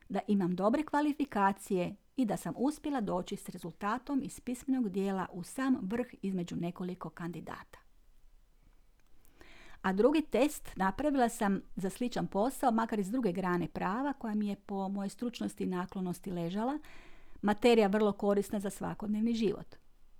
da 0.08 0.20
imam 0.28 0.56
dobre 0.56 0.82
kvalifikacije 0.82 1.96
i 2.16 2.24
da 2.24 2.36
sam 2.36 2.54
uspjela 2.56 3.00
doći 3.00 3.36
s 3.36 3.48
rezultatom 3.48 4.22
iz 4.22 4.40
pismenog 4.40 4.88
dijela 4.88 5.26
u 5.32 5.42
sam 5.42 5.78
vrh 5.82 6.06
između 6.22 6.56
nekoliko 6.56 7.10
kandidata. 7.10 7.81
A 9.82 9.92
drugi 9.92 10.22
test 10.22 10.68
napravila 10.76 11.28
sam 11.28 11.60
za 11.76 11.90
sličan 11.90 12.26
posao, 12.26 12.70
makar 12.70 12.98
iz 12.98 13.10
druge 13.10 13.32
grane 13.32 13.68
prava, 13.68 14.12
koja 14.12 14.34
mi 14.34 14.48
je 14.48 14.56
po 14.56 14.88
mojoj 14.88 15.08
stručnosti 15.08 15.64
i 15.64 15.66
naklonosti 15.66 16.30
ležala, 16.30 16.78
materija 17.42 17.86
vrlo 17.86 18.12
korisna 18.12 18.60
za 18.60 18.70
svakodnevni 18.70 19.34
život. 19.34 19.76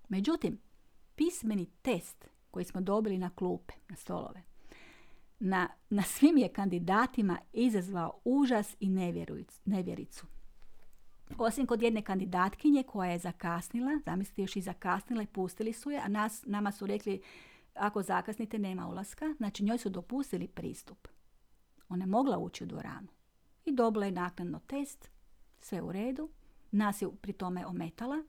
Međutim, 0.08 0.58
pismeni 1.14 1.66
test 1.82 2.28
koji 2.50 2.64
smo 2.64 2.80
dobili 2.80 3.18
na 3.18 3.30
klupe, 3.30 3.72
na 3.88 3.96
stolove, 3.96 4.42
na, 5.38 5.68
na 5.90 6.02
svim 6.02 6.36
je 6.36 6.48
kandidatima 6.48 7.38
izazvao 7.52 8.20
užas 8.24 8.76
i 8.80 8.88
nevjericu. 9.64 10.26
Osim 11.38 11.66
kod 11.66 11.82
jedne 11.82 12.02
kandidatkinje 12.02 12.82
koja 12.82 13.10
je 13.10 13.18
zakasnila, 13.18 13.90
zamislite 14.04 14.42
još 14.42 14.56
i 14.56 14.60
zakasnila 14.60 15.22
i 15.22 15.26
pustili 15.26 15.72
su 15.72 15.90
je, 15.90 16.00
a 16.00 16.08
nas, 16.08 16.44
nama 16.46 16.72
su 16.72 16.86
rekli 16.86 17.22
ako 17.74 18.02
zakasnite 18.02 18.58
nema 18.58 18.88
ulaska, 18.88 19.34
znači 19.36 19.64
njoj 19.64 19.78
su 19.78 19.88
dopustili 19.88 20.48
pristup. 20.48 21.08
Ona 21.88 22.02
je 22.02 22.08
mogla 22.08 22.38
ući 22.38 22.64
u 22.64 22.66
dvoranu 22.66 23.08
i 23.64 23.72
dobila 23.72 24.06
je 24.06 24.12
naknadno 24.12 24.60
test, 24.66 25.10
sve 25.60 25.82
u 25.82 25.92
redu, 25.92 26.30
nas 26.70 27.02
je 27.02 27.08
pri 27.20 27.32
tome 27.32 27.66
ometala. 27.66 28.24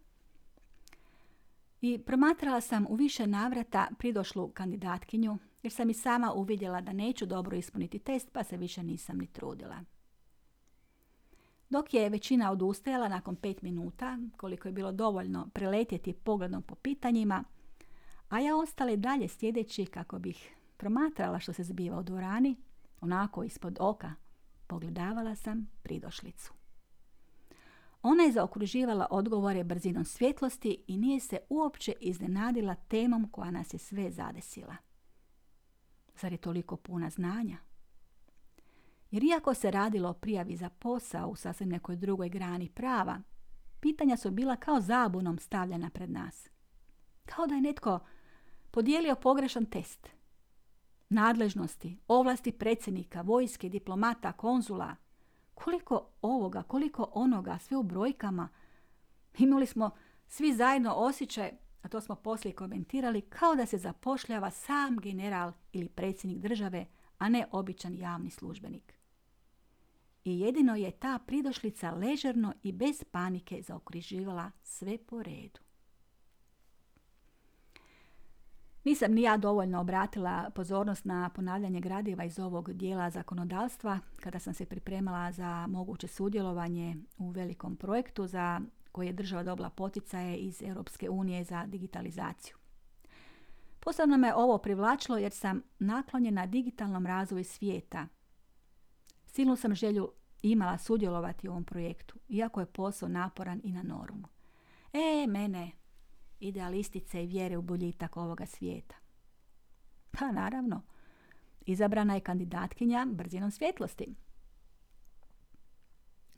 I 1.81 1.99
promatrala 2.05 2.61
sam 2.61 2.85
u 2.89 2.95
više 2.95 3.27
navrata 3.27 3.87
pridošlu 3.99 4.47
kandidatkinju, 4.47 5.37
jer 5.63 5.73
sam 5.73 5.89
i 5.89 5.93
sama 5.93 6.33
uvidjela 6.33 6.81
da 6.81 6.93
neću 6.93 7.25
dobro 7.25 7.57
ispuniti 7.57 7.99
test, 7.99 8.29
pa 8.31 8.43
se 8.43 8.57
više 8.57 8.83
nisam 8.83 9.17
ni 9.17 9.27
trudila. 9.27 9.83
Dok 11.69 11.93
je 11.93 12.09
većina 12.09 12.51
odustajala 12.51 13.07
nakon 13.07 13.35
pet 13.35 13.61
minuta, 13.61 14.17
koliko 14.37 14.67
je 14.67 14.71
bilo 14.71 14.91
dovoljno 14.91 15.49
preletjeti 15.53 16.13
pogledom 16.13 16.61
po 16.61 16.75
pitanjima, 16.75 17.43
a 18.33 18.39
ja 18.39 18.55
ostale 18.55 18.97
dalje 18.97 19.27
sjedeći 19.27 19.85
kako 19.85 20.19
bih 20.19 20.55
promatrala 20.77 21.39
što 21.39 21.53
se 21.53 21.63
zbiva 21.63 21.99
u 21.99 22.03
dvorani, 22.03 22.55
onako 23.01 23.43
ispod 23.43 23.77
oka, 23.79 24.13
pogledavala 24.67 25.35
sam 25.35 25.67
pridošlicu. 25.83 26.53
Ona 28.01 28.23
je 28.23 28.31
zaokruživala 28.31 29.07
odgovore 29.09 29.63
brzinom 29.63 30.05
svjetlosti 30.05 30.83
i 30.87 30.97
nije 30.97 31.19
se 31.19 31.37
uopće 31.49 31.93
iznenadila 31.99 32.75
temom 32.75 33.29
koja 33.31 33.51
nas 33.51 33.73
je 33.73 33.77
sve 33.77 34.11
zadesila. 34.11 34.75
Zar 36.15 36.31
je 36.31 36.37
toliko 36.37 36.75
puna 36.77 37.09
znanja? 37.09 37.57
Jer 39.11 39.23
iako 39.23 39.53
se 39.53 39.71
radilo 39.71 40.09
o 40.09 40.13
prijavi 40.13 40.55
za 40.55 40.69
posao 40.69 41.29
u 41.29 41.35
sasvim 41.35 41.69
nekoj 41.69 41.95
drugoj 41.95 42.29
grani 42.29 42.69
prava, 42.69 43.21
pitanja 43.79 44.17
su 44.17 44.31
bila 44.31 44.55
kao 44.55 44.81
zabunom 44.81 45.39
stavljena 45.39 45.89
pred 45.89 46.09
nas. 46.09 46.49
Kao 47.25 47.47
da 47.47 47.55
je 47.55 47.61
netko 47.61 47.99
podijelio 48.73 49.15
pogrešan 49.15 49.65
test. 49.65 50.09
Nadležnosti, 51.09 51.97
ovlasti 52.07 52.51
predsjednika, 52.51 53.21
vojske, 53.21 53.69
diplomata, 53.69 54.31
konzula. 54.31 54.95
Koliko 55.53 56.09
ovoga, 56.21 56.63
koliko 56.63 57.09
onoga, 57.11 57.57
sve 57.57 57.77
u 57.77 57.83
brojkama. 57.83 58.49
Imali 59.37 59.65
smo 59.65 59.89
svi 60.27 60.53
zajedno 60.53 60.93
osjećaj, 60.93 61.51
a 61.81 61.87
to 61.87 62.01
smo 62.01 62.15
poslije 62.15 62.55
komentirali, 62.55 63.21
kao 63.21 63.55
da 63.55 63.65
se 63.65 63.77
zapošljava 63.77 64.51
sam 64.51 64.97
general 64.99 65.51
ili 65.71 65.89
predsjednik 65.89 66.39
države, 66.39 66.85
a 67.17 67.29
ne 67.29 67.47
običan 67.51 67.95
javni 67.95 68.29
službenik. 68.29 68.93
i 70.25 70.39
jedino 70.39 70.75
je 70.75 70.91
ta 70.91 71.19
pridošlica 71.27 71.91
ležerno 71.91 72.53
i 72.63 72.71
bez 72.71 73.03
panike 73.03 73.61
zaokriživala 73.61 74.51
sve 74.63 74.97
po 74.97 75.23
redu. 75.23 75.59
Nisam 78.83 79.11
ni 79.11 79.21
ja 79.21 79.37
dovoljno 79.37 79.81
obratila 79.81 80.49
pozornost 80.55 81.05
na 81.05 81.29
ponavljanje 81.29 81.79
gradiva 81.79 82.23
iz 82.23 82.39
ovog 82.39 82.73
dijela 82.73 83.09
zakonodavstva 83.09 83.99
kada 84.15 84.39
sam 84.39 84.53
se 84.53 84.65
pripremala 84.65 85.31
za 85.31 85.67
moguće 85.67 86.07
sudjelovanje 86.07 86.95
u 87.17 87.29
velikom 87.29 87.75
projektu 87.75 88.27
za 88.27 88.61
koji 88.91 89.07
je 89.07 89.13
država 89.13 89.43
dobila 89.43 89.69
poticaje 89.69 90.37
iz 90.37 90.61
Europske 90.61 91.09
unije 91.09 91.43
za 91.43 91.65
digitalizaciju. 91.65 92.55
Posebno 93.79 94.17
me 94.17 94.35
ovo 94.35 94.57
privlačilo 94.57 95.17
jer 95.17 95.31
sam 95.31 95.61
naklonjena 95.79 96.45
digitalnom 96.45 97.05
razvoju 97.05 97.43
svijeta. 97.43 98.07
Silnu 99.25 99.55
sam 99.55 99.75
želju 99.75 100.11
imala 100.41 100.77
sudjelovati 100.77 101.47
u 101.47 101.51
ovom 101.51 101.63
projektu, 101.63 102.15
iako 102.29 102.59
je 102.59 102.65
posao 102.65 103.09
naporan 103.09 103.61
i 103.63 103.71
na 103.71 103.83
normu. 103.83 104.27
E, 104.93 105.27
mene, 105.27 105.71
idealistice 106.43 107.23
i 107.23 107.27
vjere 107.27 107.57
u 107.57 107.61
boljitak 107.61 108.17
ovoga 108.17 108.45
svijeta. 108.45 108.95
Pa 110.11 110.31
naravno, 110.31 110.81
izabrana 111.65 112.13
je 112.13 112.19
kandidatkinja 112.19 113.07
brzinom 113.11 113.51
svjetlosti. 113.51 114.15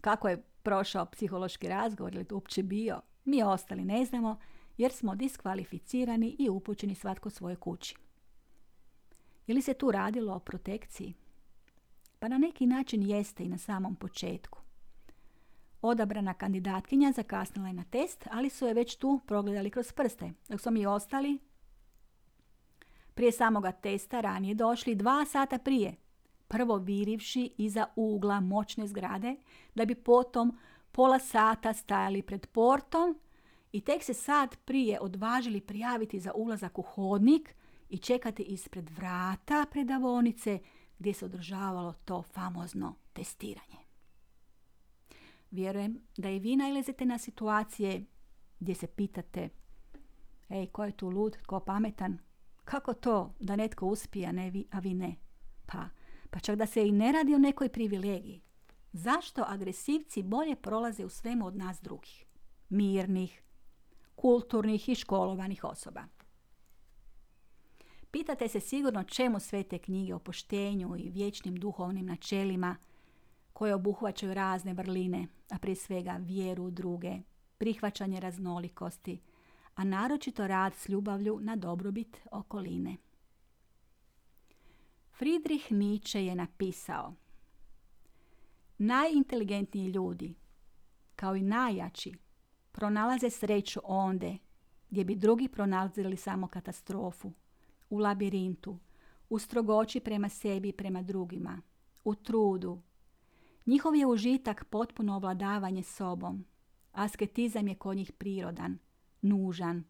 Kako 0.01 0.27
je 0.29 0.43
prošao 0.63 1.05
psihološki 1.05 1.67
razgovor 1.67 2.15
ili 2.15 2.25
uopće 2.31 2.63
bio, 2.63 3.01
mi 3.25 3.43
ostali 3.43 3.85
ne 3.85 4.05
znamo 4.05 4.39
jer 4.77 4.91
smo 4.91 5.15
diskvalificirani 5.15 6.35
i 6.39 6.49
upućeni 6.49 6.95
svatko 6.95 7.29
svoje 7.29 7.55
kući. 7.55 7.95
Je 9.47 9.55
li 9.55 9.61
se 9.61 9.73
tu 9.73 9.91
radilo 9.91 10.33
o 10.33 10.39
protekciji? 10.39 11.13
Pa 12.19 12.27
na 12.27 12.37
neki 12.37 12.65
način 12.65 13.03
jeste 13.03 13.43
i 13.43 13.49
na 13.49 13.57
samom 13.57 13.95
početku. 13.95 14.64
Odabrana 15.85 16.33
kandidatkinja 16.33 17.11
zakasnila 17.11 17.67
je 17.67 17.73
na 17.73 17.83
test, 17.83 18.27
ali 18.31 18.49
su 18.49 18.65
je 18.65 18.73
već 18.73 18.95
tu 18.95 19.19
progledali 19.25 19.69
kroz 19.69 19.91
prste, 19.91 20.33
dok 20.49 20.61
smo 20.61 20.71
mi 20.71 20.85
ostali 20.85 21.39
prije 23.13 23.31
samoga 23.31 23.71
testa 23.71 24.21
ranije 24.21 24.55
došli 24.55 24.95
dva 24.95 25.25
sata 25.25 25.57
prije, 25.57 25.95
prvo 26.47 26.77
virivši 26.77 27.53
iza 27.57 27.85
ugla 27.95 28.39
moćne 28.39 28.87
zgrade, 28.87 29.35
da 29.75 29.85
bi 29.85 29.95
potom 29.95 30.57
pola 30.91 31.19
sata 31.19 31.73
stajali 31.73 32.21
pred 32.21 32.47
portom 32.47 33.19
i 33.71 33.81
tek 33.81 34.03
se 34.03 34.13
sad 34.13 34.57
prije 34.57 34.99
odvažili 34.99 35.61
prijaviti 35.61 36.19
za 36.19 36.33
ulazak 36.35 36.79
u 36.79 36.81
hodnik 36.81 37.55
i 37.89 37.97
čekati 37.97 38.43
ispred 38.43 38.89
vrata 38.89 39.65
predavonice 39.71 40.59
gdje 40.99 41.13
se 41.13 41.25
održavalo 41.25 41.93
to 42.05 42.21
famozno 42.21 42.95
testiranje. 43.13 43.84
Vjerujem 45.55 46.01
da 46.17 46.29
i 46.29 46.39
vi 46.39 46.55
najlezete 46.55 47.05
na 47.05 47.17
situacije 47.17 48.05
gdje 48.59 48.75
se 48.75 48.87
pitate 48.87 49.49
Ej, 50.49 50.67
ko 50.67 50.83
je 50.83 50.91
tu 50.91 51.09
lud, 51.09 51.37
ko 51.45 51.59
pametan? 51.59 52.17
Kako 52.65 52.93
to 52.93 53.33
da 53.39 53.55
netko 53.55 53.85
uspije, 53.85 54.27
a, 54.27 54.31
ne 54.31 54.49
vi, 54.51 54.65
a 54.71 54.79
vi 54.79 54.93
ne? 54.93 55.15
Pa, 55.65 55.89
pa 56.29 56.39
čak 56.39 56.55
da 56.55 56.65
se 56.65 56.87
i 56.87 56.91
ne 56.91 57.11
radi 57.11 57.35
o 57.35 57.37
nekoj 57.37 57.69
privilegiji. 57.69 58.41
Zašto 58.93 59.43
agresivci 59.47 60.23
bolje 60.23 60.55
prolaze 60.55 61.05
u 61.05 61.09
svemu 61.09 61.45
od 61.45 61.55
nas 61.55 61.81
drugih? 61.81 62.25
Mirnih, 62.69 63.43
kulturnih 64.15 64.89
i 64.89 64.95
školovanih 64.95 65.63
osoba. 65.63 66.03
Pitate 68.11 68.47
se 68.47 68.59
sigurno 68.59 69.03
čemu 69.03 69.39
sve 69.39 69.63
te 69.63 69.77
knjige 69.77 70.15
o 70.15 70.19
poštenju 70.19 70.95
i 70.97 71.09
vječnim 71.09 71.55
duhovnim 71.55 72.05
načelima 72.05 72.75
koje 73.55 73.75
obuhvaćaju 73.75 74.33
razne 74.33 74.73
vrline, 74.73 75.27
a 75.49 75.57
prije 75.59 75.75
svega 75.75 76.17
vjeru 76.19 76.63
u 76.63 76.71
druge, 76.71 77.19
prihvaćanje 77.57 78.19
raznolikosti, 78.19 79.21
a 79.75 79.83
naročito 79.83 80.47
rad 80.47 80.73
s 80.75 80.89
ljubavlju 80.89 81.39
na 81.41 81.55
dobrobit 81.55 82.17
okoline. 82.31 82.97
Friedrich 85.17 85.71
Nietzsche 85.71 86.25
je 86.25 86.35
napisao 86.35 87.13
Najinteligentniji 88.77 89.87
ljudi, 89.87 90.35
kao 91.15 91.35
i 91.35 91.41
najjači, 91.41 92.13
pronalaze 92.71 93.29
sreću 93.29 93.79
onde 93.83 94.37
gdje 94.89 95.03
bi 95.03 95.15
drugi 95.15 95.47
pronalazili 95.47 96.17
samo 96.17 96.47
katastrofu, 96.47 97.31
u 97.89 97.97
labirintu, 97.97 98.79
u 99.29 99.39
strogoći 99.39 99.99
prema 99.99 100.29
sebi 100.29 100.69
i 100.69 100.73
prema 100.73 101.01
drugima, 101.01 101.61
u 102.03 102.15
trudu, 102.15 102.81
Njihov 103.65 103.95
je 103.95 104.05
užitak 104.05 104.65
potpuno 104.69 105.15
ovladavanje 105.15 105.83
sobom. 105.83 106.45
Asketizam 106.91 107.67
je 107.67 107.75
kod 107.75 107.97
njih 107.97 108.11
prirodan, 108.11 108.77
nužan, 109.21 109.83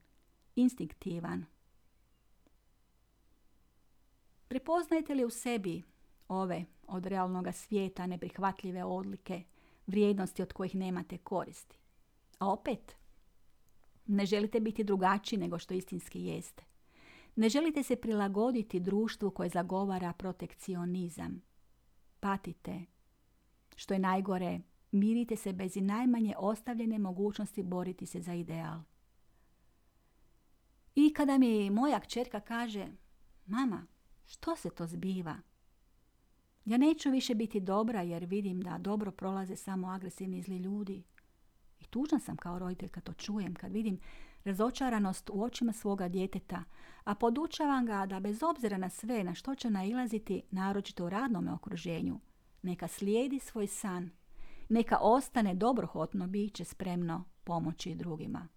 instinktivan. 0.55 1.45
Prepoznajete 4.47 5.15
li 5.15 5.25
u 5.25 5.29
sebi 5.29 5.83
ove 6.27 6.65
od 6.88 7.05
realnog 7.05 7.47
svijeta 7.53 8.07
neprihvatljive 8.07 8.83
odlike, 8.83 9.43
vrijednosti 9.88 10.41
od 10.41 10.53
kojih 10.53 10.75
nemate 10.75 11.17
koristi? 11.17 11.79
A 12.39 12.51
opet, 12.51 12.95
ne 14.05 14.25
želite 14.25 14.59
biti 14.59 14.83
drugačiji 14.83 15.39
nego 15.39 15.59
što 15.59 15.73
istinski 15.73 16.23
jeste. 16.23 16.63
Ne 17.35 17.49
želite 17.49 17.83
se 17.83 17.95
prilagoditi 17.95 18.79
društvu 18.79 19.31
koje 19.31 19.49
zagovara 19.49 20.13
protekcionizam. 20.13 21.41
Patite 22.19 22.94
što 23.75 23.93
je 23.93 23.99
najgore, 23.99 24.59
mirite 24.91 25.35
se 25.35 25.53
bez 25.53 25.77
i 25.77 25.81
najmanje 25.81 26.33
ostavljene 26.38 26.99
mogućnosti 26.99 27.63
boriti 27.63 28.05
se 28.05 28.21
za 28.21 28.33
ideal. 28.33 28.79
I 30.95 31.13
kada 31.13 31.38
mi 31.38 31.69
moja 31.69 31.99
kćerka 31.99 32.39
kaže, 32.39 32.88
mama, 33.45 33.88
što 34.25 34.55
se 34.55 34.69
to 34.69 34.88
zbiva? 34.88 35.35
Ja 36.65 36.77
neću 36.77 37.11
više 37.11 37.35
biti 37.35 37.59
dobra 37.59 38.01
jer 38.01 38.25
vidim 38.25 38.61
da 38.61 38.77
dobro 38.77 39.11
prolaze 39.11 39.55
samo 39.55 39.88
agresivni 39.88 40.41
zli 40.41 40.57
ljudi. 40.57 41.03
I 41.79 41.85
tužna 41.85 42.19
sam 42.19 42.38
kao 42.38 42.59
roditelj 42.59 42.89
kad 42.89 43.03
to 43.03 43.13
čujem, 43.13 43.55
kad 43.55 43.71
vidim 43.71 43.99
razočaranost 44.43 45.29
u 45.29 45.43
očima 45.43 45.73
svoga 45.73 46.07
djeteta, 46.07 46.63
a 47.03 47.15
podučavam 47.15 47.85
ga 47.85 48.05
da 48.05 48.19
bez 48.19 48.43
obzira 48.43 48.77
na 48.77 48.89
sve 48.89 49.23
na 49.23 49.33
što 49.33 49.55
će 49.55 49.69
nailaziti, 49.69 50.41
naročito 50.51 51.05
u 51.05 51.09
radnom 51.09 51.47
okruženju, 51.47 52.19
neka 52.65 52.88
slijedi 52.88 53.39
svoj 53.39 53.67
san, 53.67 54.10
neka 54.69 54.97
ostane 55.01 55.56
dobrohotno 55.56 56.28
biće 56.28 56.65
spremno 56.65 57.23
pomoći 57.43 57.95
drugima. 57.95 58.47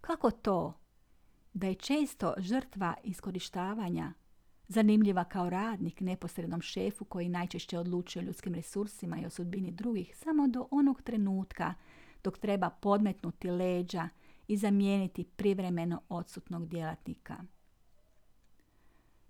Kako 0.00 0.30
to 0.30 0.74
da 1.54 1.66
je 1.66 1.74
često 1.74 2.34
žrtva 2.38 2.94
iskorištavanja 3.02 4.12
zanimljiva 4.68 5.24
kao 5.24 5.50
radnik 5.50 6.00
neposrednom 6.00 6.60
šefu 6.60 7.04
koji 7.04 7.28
najčešće 7.28 7.78
odlučuje 7.78 8.22
o 8.22 8.26
ljudskim 8.26 8.54
resursima 8.54 9.18
i 9.18 9.26
o 9.26 9.30
sudbini 9.30 9.70
drugih 9.70 10.16
samo 10.16 10.48
do 10.48 10.68
onog 10.70 11.02
trenutka 11.02 11.74
dok 12.24 12.38
treba 12.38 12.70
podmetnuti 12.70 13.50
leđa 13.50 14.08
i 14.48 14.56
zamijeniti 14.56 15.24
privremeno 15.24 16.02
odsutnog 16.08 16.68
djelatnika 16.68 17.36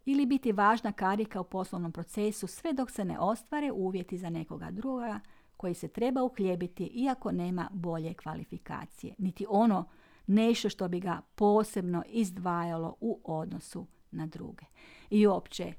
ili 0.04 0.26
biti 0.26 0.52
važna 0.52 0.92
karika 0.92 1.40
u 1.40 1.44
poslovnom 1.44 1.92
procesu 1.92 2.46
sve 2.46 2.72
dok 2.72 2.90
se 2.90 3.04
ne 3.04 3.18
ostvare 3.18 3.72
uvjeti 3.72 4.18
za 4.18 4.30
nekoga 4.30 4.70
druga 4.70 5.20
koji 5.56 5.74
se 5.74 5.88
treba 5.88 6.22
uhljebiti 6.22 6.84
iako 6.84 7.32
nema 7.32 7.68
bolje 7.72 8.14
kvalifikacije, 8.14 9.14
niti 9.18 9.46
ono 9.48 9.84
nešto 10.26 10.68
što 10.68 10.88
bi 10.88 11.00
ga 11.00 11.20
posebno 11.34 12.02
izdvajalo 12.06 12.96
u 13.00 13.20
odnosu 13.24 13.86
na 14.10 14.26
druge. 14.26 14.64
I 15.10 15.26
uopće, 15.26 15.72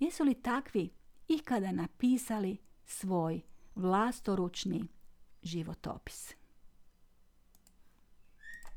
jesu 0.00 0.24
li 0.24 0.34
takvi 0.34 0.90
ikada 1.28 1.72
napisali 1.72 2.56
svoj 2.84 3.40
vlastoručni 3.74 4.88
životopis? 5.42 6.41